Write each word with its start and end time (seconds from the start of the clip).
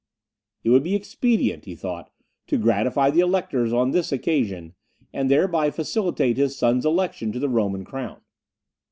"It 0.63 0.71
would 0.71 0.81
be 0.81 0.95
expedient," 0.95 1.65
he 1.65 1.75
thought, 1.75 2.09
"to 2.47 2.57
gratify 2.57 3.11
the 3.11 3.19
Electors 3.19 3.71
on 3.71 3.91
this 3.91 4.11
occasion, 4.11 4.73
and 5.13 5.29
thereby 5.29 5.69
facilitate 5.69 6.37
his 6.37 6.57
son's 6.57 6.87
election 6.87 7.31
to 7.33 7.37
the 7.37 7.47
Roman 7.47 7.85
Crown. 7.85 8.19